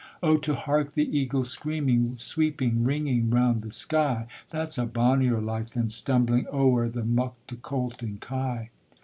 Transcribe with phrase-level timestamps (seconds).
[0.23, 5.69] Oh, to hark the eagle screaming, sweeping, ringing round the sky That's a bonnier life
[5.69, 8.71] than stumbling ower the muck to colt and kye.